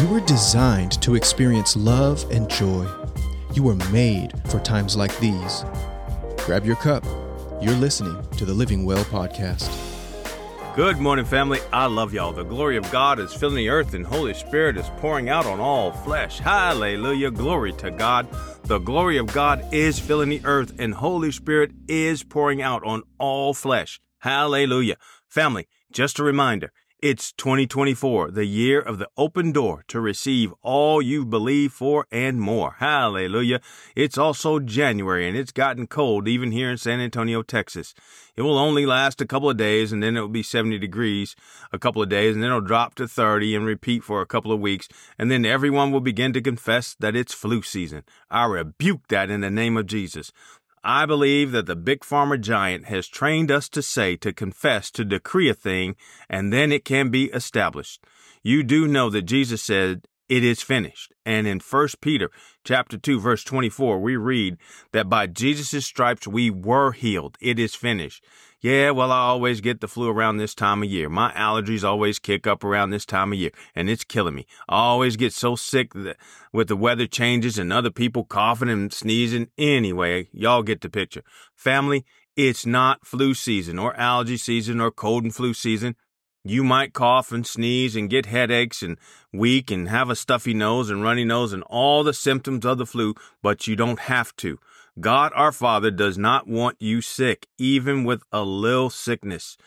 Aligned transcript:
You 0.00 0.08
were 0.08 0.20
designed 0.20 0.92
to 1.02 1.14
experience 1.14 1.76
love 1.76 2.24
and 2.30 2.48
joy. 2.48 2.88
You 3.52 3.62
were 3.62 3.74
made 3.92 4.32
for 4.48 4.58
times 4.58 4.96
like 4.96 5.14
these. 5.18 5.62
Grab 6.38 6.64
your 6.64 6.76
cup. 6.76 7.04
You're 7.60 7.74
listening 7.74 8.16
to 8.38 8.46
the 8.46 8.54
Living 8.54 8.86
Well 8.86 9.04
podcast. 9.04 9.68
Good 10.74 10.96
morning, 10.96 11.26
family. 11.26 11.60
I 11.70 11.84
love 11.84 12.14
y'all. 12.14 12.32
The 12.32 12.44
glory 12.44 12.78
of 12.78 12.90
God 12.90 13.18
is 13.18 13.34
filling 13.34 13.56
the 13.56 13.68
earth, 13.68 13.92
and 13.92 14.06
Holy 14.06 14.32
Spirit 14.32 14.78
is 14.78 14.88
pouring 14.96 15.28
out 15.28 15.44
on 15.44 15.60
all 15.60 15.92
flesh. 15.92 16.38
Hallelujah. 16.38 17.30
Glory 17.30 17.74
to 17.74 17.90
God. 17.90 18.26
The 18.64 18.78
glory 18.78 19.18
of 19.18 19.26
God 19.34 19.62
is 19.70 19.98
filling 19.98 20.30
the 20.30 20.40
earth, 20.44 20.72
and 20.78 20.94
Holy 20.94 21.30
Spirit 21.30 21.72
is 21.88 22.24
pouring 22.24 22.62
out 22.62 22.82
on 22.84 23.02
all 23.18 23.52
flesh. 23.52 24.00
Hallelujah. 24.20 24.96
Family, 25.28 25.68
just 25.92 26.18
a 26.18 26.24
reminder 26.24 26.72
it's 27.02 27.32
2024, 27.32 28.30
the 28.30 28.44
year 28.44 28.80
of 28.80 28.98
the 28.98 29.08
open 29.16 29.52
door 29.52 29.84
to 29.88 30.00
receive 30.00 30.52
all 30.62 31.00
you 31.00 31.24
believe 31.24 31.72
for 31.72 32.06
and 32.10 32.40
more. 32.40 32.76
Hallelujah. 32.78 33.60
It's 33.96 34.18
also 34.18 34.58
January 34.58 35.26
and 35.26 35.36
it's 35.36 35.52
gotten 35.52 35.86
cold 35.86 36.28
even 36.28 36.52
here 36.52 36.70
in 36.70 36.76
San 36.76 37.00
Antonio, 37.00 37.42
Texas. 37.42 37.94
It 38.36 38.42
will 38.42 38.58
only 38.58 38.86
last 38.86 39.20
a 39.20 39.26
couple 39.26 39.48
of 39.48 39.56
days 39.56 39.92
and 39.92 40.02
then 40.02 40.16
it 40.16 40.20
will 40.20 40.28
be 40.28 40.42
70 40.42 40.78
degrees 40.78 41.36
a 41.72 41.78
couple 41.78 42.02
of 42.02 42.08
days 42.08 42.34
and 42.34 42.42
then 42.42 42.50
it'll 42.50 42.60
drop 42.60 42.94
to 42.96 43.08
30 43.08 43.54
and 43.56 43.64
repeat 43.64 44.02
for 44.02 44.20
a 44.20 44.26
couple 44.26 44.52
of 44.52 44.60
weeks. 44.60 44.88
And 45.18 45.30
then 45.30 45.44
everyone 45.44 45.90
will 45.90 46.00
begin 46.00 46.32
to 46.34 46.40
confess 46.40 46.94
that 47.00 47.16
it's 47.16 47.34
flu 47.34 47.62
season. 47.62 48.04
I 48.30 48.44
rebuke 48.44 49.08
that 49.08 49.30
in 49.30 49.40
the 49.40 49.50
name 49.50 49.76
of 49.76 49.86
Jesus. 49.86 50.32
I 50.82 51.04
believe 51.04 51.52
that 51.52 51.66
the 51.66 51.76
big 51.76 52.00
pharma 52.00 52.40
giant 52.40 52.86
has 52.86 53.06
trained 53.06 53.50
us 53.50 53.68
to 53.70 53.82
say, 53.82 54.16
to 54.16 54.32
confess, 54.32 54.90
to 54.92 55.04
decree 55.04 55.50
a 55.50 55.54
thing, 55.54 55.94
and 56.28 56.52
then 56.52 56.72
it 56.72 56.86
can 56.86 57.10
be 57.10 57.24
established. 57.26 58.02
You 58.42 58.62
do 58.62 58.88
know 58.88 59.10
that 59.10 59.22
Jesus 59.22 59.62
said, 59.62 60.06
it 60.30 60.44
is 60.44 60.62
finished. 60.62 61.12
And 61.26 61.46
in 61.46 61.60
1 61.60 61.88
Peter 62.00 62.30
chapter 62.64 62.96
2 62.96 63.20
verse 63.20 63.44
24 63.44 64.00
we 64.00 64.16
read 64.16 64.56
that 64.92 65.10
by 65.10 65.26
Jesus' 65.26 65.84
stripes 65.84 66.26
we 66.26 66.50
were 66.50 66.92
healed. 66.92 67.36
It 67.40 67.58
is 67.58 67.74
finished. 67.74 68.24
Yeah, 68.62 68.90
well, 68.90 69.10
I 69.10 69.20
always 69.20 69.62
get 69.62 69.80
the 69.80 69.88
flu 69.88 70.10
around 70.10 70.36
this 70.36 70.54
time 70.54 70.82
of 70.82 70.90
year. 70.90 71.08
My 71.08 71.32
allergies 71.32 71.82
always 71.82 72.18
kick 72.18 72.46
up 72.46 72.62
around 72.62 72.90
this 72.90 73.06
time 73.06 73.32
of 73.32 73.38
year, 73.38 73.52
and 73.74 73.88
it's 73.88 74.04
killing 74.04 74.34
me. 74.34 74.46
I 74.68 74.76
always 74.76 75.16
get 75.16 75.32
so 75.32 75.56
sick 75.56 75.94
that 75.94 76.18
with 76.52 76.68
the 76.68 76.76
weather 76.76 77.06
changes 77.06 77.58
and 77.58 77.72
other 77.72 77.90
people 77.90 78.24
coughing 78.24 78.68
and 78.68 78.92
sneezing. 78.92 79.48
Anyway, 79.56 80.28
y'all 80.30 80.62
get 80.62 80.82
the 80.82 80.90
picture. 80.90 81.22
Family, 81.54 82.04
it's 82.36 82.66
not 82.66 83.06
flu 83.06 83.32
season 83.32 83.78
or 83.78 83.96
allergy 83.96 84.36
season 84.36 84.78
or 84.78 84.90
cold 84.90 85.24
and 85.24 85.34
flu 85.34 85.54
season. 85.54 85.96
You 86.44 86.64
might 86.64 86.94
cough 86.94 87.32
and 87.32 87.46
sneeze 87.46 87.94
and 87.94 88.08
get 88.08 88.26
headaches 88.26 88.82
and 88.82 88.96
weak 89.32 89.70
and 89.70 89.88
have 89.88 90.08
a 90.08 90.16
stuffy 90.16 90.54
nose 90.54 90.88
and 90.88 91.02
runny 91.02 91.24
nose 91.24 91.52
and 91.52 91.62
all 91.64 92.02
the 92.02 92.14
symptoms 92.14 92.64
of 92.64 92.78
the 92.78 92.86
flu, 92.86 93.14
but 93.42 93.66
you 93.66 93.76
don't 93.76 94.00
have 94.00 94.34
to. 94.36 94.58
God 94.98 95.32
our 95.34 95.52
Father 95.52 95.90
does 95.90 96.16
not 96.16 96.46
want 96.46 96.76
you 96.80 97.02
sick, 97.02 97.46
even 97.58 98.04
with 98.04 98.22
a 98.32 98.42
little 98.42 98.90
sickness. 98.90 99.58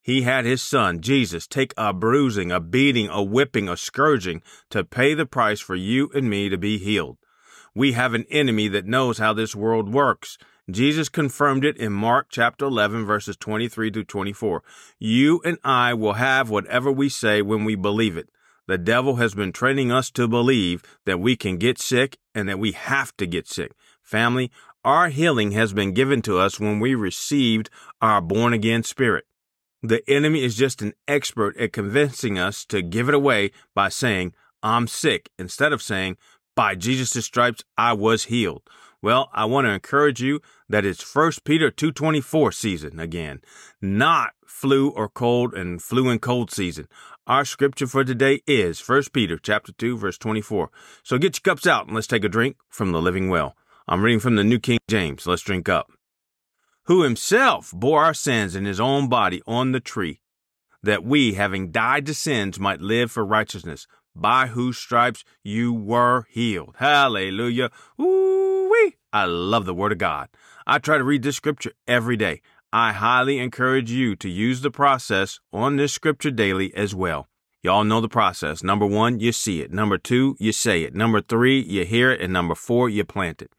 He 0.00 0.22
had 0.22 0.44
his 0.44 0.62
son, 0.62 1.00
Jesus, 1.00 1.46
take 1.46 1.72
a 1.76 1.92
bruising, 1.92 2.50
a 2.50 2.60
beating, 2.60 3.08
a 3.08 3.22
whipping, 3.22 3.68
a 3.68 3.76
scourging 3.76 4.42
to 4.70 4.84
pay 4.84 5.14
the 5.14 5.26
price 5.26 5.60
for 5.60 5.74
you 5.74 6.10
and 6.14 6.28
me 6.28 6.48
to 6.48 6.58
be 6.58 6.78
healed. 6.78 7.18
We 7.74 7.92
have 7.92 8.14
an 8.14 8.26
enemy 8.30 8.68
that 8.68 8.86
knows 8.86 9.18
how 9.18 9.32
this 9.32 9.54
world 9.54 9.92
works. 9.92 10.38
Jesus 10.70 11.10
confirmed 11.10 11.62
it 11.64 11.76
in 11.76 11.92
Mark 11.92 12.28
chapter 12.30 12.64
11 12.64 13.04
verses 13.04 13.36
23 13.36 13.90
to 13.90 14.04
24. 14.04 14.62
You 14.98 15.42
and 15.44 15.58
I 15.62 15.92
will 15.92 16.14
have 16.14 16.48
whatever 16.48 16.90
we 16.90 17.10
say 17.10 17.42
when 17.42 17.64
we 17.64 17.74
believe 17.74 18.16
it. 18.16 18.30
The 18.66 18.78
devil 18.78 19.16
has 19.16 19.34
been 19.34 19.52
training 19.52 19.92
us 19.92 20.10
to 20.12 20.26
believe 20.26 20.82
that 21.04 21.20
we 21.20 21.36
can 21.36 21.58
get 21.58 21.78
sick 21.78 22.16
and 22.34 22.48
that 22.48 22.58
we 22.58 22.72
have 22.72 23.14
to 23.18 23.26
get 23.26 23.46
sick. 23.46 23.72
Family, 24.02 24.50
our 24.84 25.10
healing 25.10 25.50
has 25.50 25.74
been 25.74 25.92
given 25.92 26.22
to 26.22 26.38
us 26.38 26.58
when 26.58 26.80
we 26.80 26.94
received 26.94 27.68
our 28.00 28.22
born 28.22 28.54
again 28.54 28.82
spirit. 28.82 29.26
The 29.82 30.02
enemy 30.08 30.42
is 30.42 30.56
just 30.56 30.80
an 30.80 30.94
expert 31.06 31.58
at 31.58 31.74
convincing 31.74 32.38
us 32.38 32.64
to 32.66 32.80
give 32.80 33.10
it 33.10 33.14
away 33.14 33.50
by 33.74 33.90
saying, 33.90 34.32
I'm 34.62 34.86
sick, 34.86 35.28
instead 35.38 35.74
of 35.74 35.82
saying, 35.82 36.16
by 36.56 36.74
Jesus' 36.74 37.26
stripes, 37.26 37.64
I 37.76 37.92
was 37.92 38.24
healed. 38.24 38.62
Well, 39.04 39.28
I 39.34 39.44
want 39.44 39.66
to 39.66 39.70
encourage 39.70 40.22
you 40.22 40.40
that 40.66 40.86
it's 40.86 41.14
1 41.14 41.32
Peter 41.44 41.70
2.24 41.70 42.54
season 42.54 42.98
again, 42.98 43.42
not 43.82 44.30
flu 44.46 44.88
or 44.88 45.10
cold 45.10 45.52
and 45.52 45.82
flu 45.82 46.08
and 46.08 46.22
cold 46.22 46.50
season. 46.50 46.88
Our 47.26 47.44
scripture 47.44 47.86
for 47.86 48.02
today 48.02 48.40
is 48.46 48.80
1 48.80 49.02
Peter 49.12 49.36
chapter 49.36 49.72
2 49.72 49.98
verse 49.98 50.16
24. 50.16 50.70
So 51.02 51.18
get 51.18 51.36
your 51.36 51.52
cups 51.52 51.66
out 51.66 51.84
and 51.84 51.94
let's 51.94 52.06
take 52.06 52.24
a 52.24 52.30
drink 52.30 52.56
from 52.70 52.92
the 52.92 53.02
living 53.02 53.28
well. 53.28 53.54
I'm 53.86 54.02
reading 54.02 54.20
from 54.20 54.36
the 54.36 54.42
New 54.42 54.58
King 54.58 54.78
James. 54.88 55.26
Let's 55.26 55.42
drink 55.42 55.68
up. 55.68 55.92
Who 56.84 57.02
himself 57.02 57.72
bore 57.74 58.02
our 58.02 58.14
sins 58.14 58.56
in 58.56 58.64
his 58.64 58.80
own 58.80 59.10
body 59.10 59.42
on 59.46 59.72
the 59.72 59.80
tree, 59.80 60.22
that 60.82 61.04
we, 61.04 61.34
having 61.34 61.70
died 61.70 62.06
to 62.06 62.14
sins, 62.14 62.58
might 62.58 62.80
live 62.80 63.12
for 63.12 63.22
righteousness, 63.22 63.86
by 64.16 64.46
whose 64.46 64.78
stripes 64.78 65.26
you 65.42 65.74
were 65.74 66.24
healed. 66.30 66.76
Hallelujah. 66.78 67.70
Ooh-wee. 68.00 68.53
I 69.14 69.26
love 69.26 69.64
the 69.64 69.74
Word 69.74 69.92
of 69.92 69.98
God. 69.98 70.28
I 70.66 70.78
try 70.78 70.98
to 70.98 71.04
read 71.04 71.22
this 71.22 71.36
scripture 71.36 71.70
every 71.86 72.16
day. 72.16 72.42
I 72.72 72.92
highly 72.92 73.38
encourage 73.38 73.88
you 73.88 74.16
to 74.16 74.28
use 74.28 74.60
the 74.60 74.72
process 74.72 75.38
on 75.52 75.76
this 75.76 75.92
scripture 75.92 76.32
daily 76.32 76.74
as 76.74 76.96
well. 76.96 77.28
Y'all 77.62 77.84
know 77.84 78.00
the 78.00 78.08
process. 78.08 78.64
Number 78.64 78.84
one, 78.84 79.20
you 79.20 79.30
see 79.30 79.60
it. 79.60 79.70
Number 79.70 79.98
two, 79.98 80.36
you 80.40 80.50
say 80.50 80.82
it. 80.82 80.96
Number 80.96 81.20
three, 81.20 81.60
you 81.60 81.84
hear 81.84 82.10
it. 82.10 82.20
And 82.20 82.32
number 82.32 82.56
four, 82.56 82.88
you 82.88 83.04
plant 83.04 83.40
it. 83.40 83.52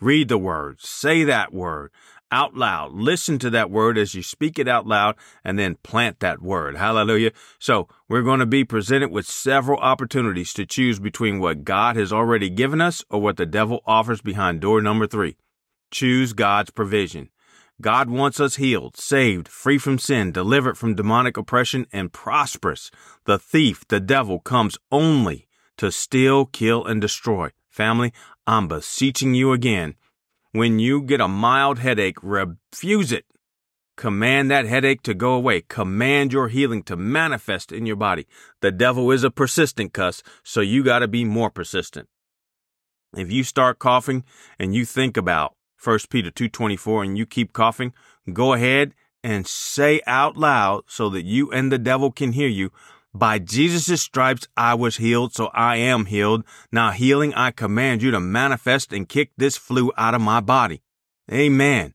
Read 0.00 0.26
the 0.26 0.36
word. 0.36 0.80
Say 0.80 1.22
that 1.22 1.54
word 1.54 1.92
out 2.30 2.54
loud. 2.54 2.92
Listen 2.92 3.38
to 3.38 3.50
that 3.50 3.70
word 3.70 3.98
as 3.98 4.14
you 4.14 4.22
speak 4.22 4.58
it 4.58 4.68
out 4.68 4.86
loud 4.86 5.16
and 5.44 5.58
then 5.58 5.76
plant 5.82 6.20
that 6.20 6.42
word. 6.42 6.76
Hallelujah. 6.76 7.32
So 7.58 7.88
we're 8.08 8.22
going 8.22 8.40
to 8.40 8.46
be 8.46 8.64
presented 8.64 9.10
with 9.10 9.26
several 9.26 9.78
opportunities 9.78 10.52
to 10.54 10.66
choose 10.66 10.98
between 10.98 11.40
what 11.40 11.64
God 11.64 11.96
has 11.96 12.12
already 12.12 12.50
given 12.50 12.80
us 12.80 13.04
or 13.10 13.20
what 13.20 13.36
the 13.36 13.46
devil 13.46 13.80
offers 13.86 14.20
behind 14.20 14.60
door 14.60 14.80
number 14.80 15.06
three. 15.06 15.36
Choose 15.90 16.32
God's 16.32 16.70
provision. 16.70 17.30
God 17.80 18.10
wants 18.10 18.40
us 18.40 18.56
healed, 18.56 18.96
saved, 18.96 19.46
free 19.46 19.78
from 19.78 19.98
sin, 19.98 20.32
delivered 20.32 20.76
from 20.76 20.96
demonic 20.96 21.36
oppression, 21.36 21.86
and 21.92 22.12
prosperous. 22.12 22.90
The 23.24 23.38
thief, 23.38 23.86
the 23.86 24.00
devil, 24.00 24.40
comes 24.40 24.76
only 24.90 25.46
to 25.76 25.92
steal, 25.92 26.46
kill, 26.46 26.84
and 26.84 27.00
destroy. 27.00 27.50
Family, 27.70 28.12
I'm 28.48 28.66
beseeching 28.66 29.34
you 29.34 29.52
again. 29.52 29.94
When 30.58 30.80
you 30.80 31.02
get 31.02 31.20
a 31.20 31.28
mild 31.28 31.78
headache, 31.78 32.16
refuse 32.20 33.12
it. 33.12 33.26
Command 33.96 34.50
that 34.50 34.66
headache 34.66 35.02
to 35.02 35.14
go 35.14 35.34
away. 35.34 35.60
Command 35.60 36.32
your 36.32 36.48
healing 36.48 36.82
to 36.82 36.96
manifest 36.96 37.70
in 37.70 37.86
your 37.86 37.94
body. 37.94 38.26
The 38.60 38.72
devil 38.72 39.12
is 39.12 39.22
a 39.22 39.30
persistent 39.30 39.92
cuss, 39.92 40.20
so 40.42 40.60
you 40.60 40.82
gotta 40.82 41.06
be 41.06 41.24
more 41.24 41.48
persistent. 41.48 42.08
If 43.16 43.30
you 43.30 43.44
start 43.44 43.78
coughing 43.78 44.24
and 44.58 44.74
you 44.74 44.84
think 44.84 45.16
about 45.16 45.54
1 45.76 46.10
Peter 46.10 46.32
2:24 46.32 47.04
and 47.04 47.16
you 47.16 47.24
keep 47.24 47.52
coughing, 47.52 47.92
go 48.32 48.52
ahead 48.52 48.96
and 49.22 49.46
say 49.46 50.00
out 50.08 50.36
loud 50.36 50.82
so 50.88 51.08
that 51.08 51.24
you 51.24 51.52
and 51.52 51.70
the 51.70 51.78
devil 51.78 52.10
can 52.10 52.32
hear 52.32 52.48
you, 52.48 52.72
by 53.14 53.38
Jesus' 53.38 54.02
stripes 54.02 54.46
I 54.56 54.74
was 54.74 54.96
healed, 54.96 55.32
so 55.34 55.46
I 55.54 55.76
am 55.76 56.06
healed. 56.06 56.44
Now 56.70 56.90
healing, 56.90 57.34
I 57.34 57.50
command 57.50 58.02
you 58.02 58.10
to 58.10 58.20
manifest 58.20 58.92
and 58.92 59.08
kick 59.08 59.32
this 59.36 59.56
flu 59.56 59.92
out 59.96 60.14
of 60.14 60.20
my 60.20 60.40
body. 60.40 60.82
Amen. 61.30 61.94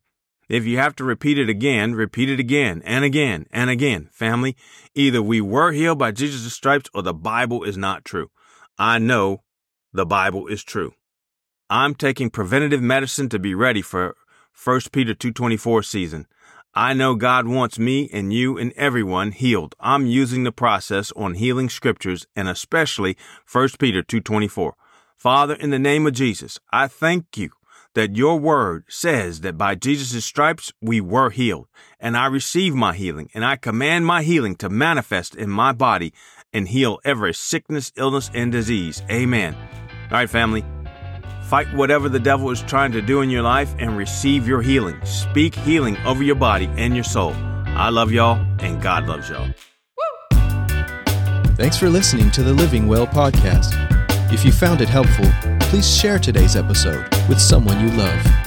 If 0.50 0.66
you 0.66 0.78
have 0.78 0.96
to 0.98 1.04
repeat 1.04 1.38
it 1.40 1.50
again, 1.50 1.96
repeat 1.96 2.30
it 2.30 2.40
again 2.40 2.82
and 2.86 3.06
again 3.06 3.48
and 3.52 3.70
again. 3.70 4.10
Family, 4.12 4.56
either 4.94 5.22
we 5.22 5.42
were 5.42 5.72
healed 5.72 5.98
by 5.98 6.12
Jesus' 6.12 6.54
stripes 6.54 6.90
or 6.94 7.02
the 7.02 7.14
Bible 7.14 7.64
is 7.64 7.78
not 7.78 8.06
true. 8.06 8.30
I 8.78 9.00
know 9.00 9.44
the 9.94 10.06
Bible 10.06 10.48
is 10.48 10.64
true. 10.64 10.94
I'm 11.70 11.96
taking 11.96 12.30
preventative 12.30 12.82
medicine 12.82 13.30
to 13.30 13.40
be 13.40 13.56
ready 13.56 13.82
for 13.82 14.16
1 14.54 14.92
Peter 14.92 15.14
2:24 15.16 15.84
season. 15.84 16.28
I 16.76 16.94
know 16.94 17.14
God 17.16 17.48
wants 17.48 17.78
me 17.78 18.10
and 18.12 18.34
you 18.34 18.58
and 18.58 18.74
everyone 18.74 19.32
healed. 19.32 19.76
I'm 19.80 20.08
using 20.08 20.44
the 20.44 20.52
process 20.52 21.12
on 21.16 21.36
healing 21.36 21.70
scriptures 21.70 22.26
and 22.36 22.48
especially 22.50 23.16
1 23.46 23.78
Peter 23.78 24.02
2:24. 24.02 24.74
Father, 25.16 25.54
in 25.54 25.70
the 25.70 25.80
name 25.80 26.08
of 26.08 26.14
Jesus, 26.14 26.60
I 26.72 26.88
thank 26.88 27.38
you 27.38 27.52
that 27.94 28.16
your 28.16 28.40
word 28.40 28.86
says 28.88 29.42
that 29.42 29.58
by 29.58 29.76
Jesus' 29.76 30.26
stripes 30.26 30.74
we 30.82 31.00
were 31.00 31.30
healed, 31.30 31.68
and 32.00 32.18
I 32.18 32.26
receive 32.26 32.74
my 32.74 32.96
healing, 32.96 33.30
and 33.36 33.46
I 33.46 33.56
command 33.56 34.08
my 34.08 34.24
healing 34.24 34.56
to 34.56 34.70
manifest 34.70 35.36
in 35.36 35.52
my 35.52 35.72
body 35.74 36.12
and 36.52 36.68
heal 36.68 37.00
every 37.06 37.36
sickness, 37.36 37.92
illness, 37.96 38.32
and 38.34 38.52
disease. 38.52 39.04
Amen. 39.12 39.56
All 40.10 40.18
right, 40.18 40.30
family. 40.30 40.66
Fight 41.54 41.72
whatever 41.76 42.10
the 42.10 42.20
devil 42.20 42.50
is 42.50 42.64
trying 42.64 42.92
to 42.94 43.00
do 43.00 43.22
in 43.22 43.30
your 43.30 43.44
life 43.44 43.76
and 43.78 43.96
receive 43.96 44.48
your 44.48 44.64
healing. 44.64 45.00
Speak 45.06 45.54
healing 45.54 45.96
over 45.98 46.24
your 46.24 46.34
body 46.34 46.68
and 46.78 46.96
your 46.96 47.04
soul. 47.04 47.32
I 47.68 47.90
love 47.90 48.12
y'all, 48.12 48.44
and 48.58 48.82
God 48.82 49.06
loves 49.06 49.30
y'all. 49.30 49.48
Thanks 51.56 51.78
for 51.78 51.90
listening 51.90 52.32
to 52.32 52.42
the 52.42 52.52
Living 52.52 52.88
Well 52.88 53.06
podcast. 53.06 53.76
If 54.34 54.44
you 54.44 54.52
found 54.52 54.82
it 54.82 54.90
helpful, 54.90 55.32
please 55.60 55.88
share 55.88 56.18
today's 56.18 56.56
episode 56.56 57.08
with 57.30 57.40
someone 57.40 57.88
you 57.88 57.96
love. 57.96 58.43